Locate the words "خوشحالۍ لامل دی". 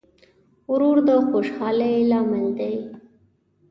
1.29-2.75